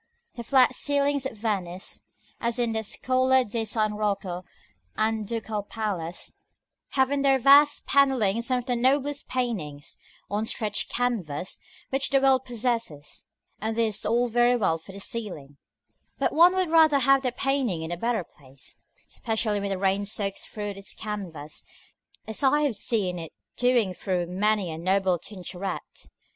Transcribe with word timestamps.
The 0.33 0.43
flat 0.43 0.73
ceilings 0.73 1.27
of 1.27 1.37
Venice, 1.37 2.01
as 2.39 2.57
in 2.57 2.71
the 2.73 2.81
Scuola 2.81 3.45
di 3.45 3.63
San 3.63 3.93
Rocco 3.93 4.43
and 4.97 5.27
Ducal 5.27 5.61
Palace, 5.61 6.33
have 6.93 7.11
in 7.11 7.21
their 7.21 7.37
vast 7.37 7.85
panellings 7.85 8.47
some 8.47 8.57
of 8.57 8.65
the 8.65 8.75
noblest 8.75 9.27
paintings 9.27 9.97
(on 10.27 10.43
stretched 10.45 10.89
canvas) 10.91 11.59
which 11.91 12.09
the 12.09 12.19
world 12.19 12.45
possesses: 12.45 13.27
and 13.59 13.75
this 13.75 13.97
is 13.99 14.05
all 14.07 14.27
very 14.27 14.55
well 14.55 14.79
for 14.79 14.91
the 14.91 14.99
ceiling; 14.99 15.57
but 16.17 16.33
one 16.33 16.55
would 16.55 16.71
rather 16.71 16.97
have 16.97 17.21
the 17.21 17.31
painting 17.31 17.83
in 17.83 17.91
a 17.91 17.95
better 17.95 18.23
place, 18.23 18.77
especially 19.07 19.59
when 19.59 19.69
the 19.69 19.77
rain 19.77 20.03
soaks 20.03 20.43
through 20.43 20.69
its 20.71 20.95
canvas, 20.95 21.63
as 22.25 22.41
I 22.41 22.61
have 22.63 22.75
seen 22.75 23.19
it 23.19 23.33
doing 23.55 23.93
through 23.93 24.25
many 24.25 24.71
a 24.71 24.79
noble 24.79 25.19
Tintoret. 25.19 26.09